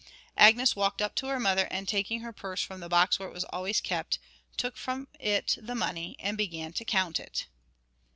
Agnes 0.35 0.75
walked 0.75 0.99
up 0.99 1.13
to 1.13 1.27
her 1.27 1.39
mother, 1.39 1.67
and 1.69 1.87
taking 1.87 2.21
her 2.21 2.33
purse 2.33 2.63
from 2.63 2.79
the 2.79 2.89
box 2.89 3.19
where 3.19 3.27
it 3.29 3.33
was 3.35 3.43
always 3.43 3.79
kept, 3.79 4.17
took 4.57 4.75
from 4.75 5.07
it 5.19 5.59
the 5.61 5.75
money, 5.75 6.15
and 6.19 6.37
began 6.39 6.73
to 6.73 6.83
count 6.83 7.19
it. 7.19 7.45